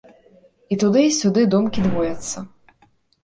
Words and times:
І 0.75 0.77
туды 0.83 1.03
й 1.07 1.11
сюды 1.17 1.43
думкі 1.53 1.83
двояцца. 1.87 2.37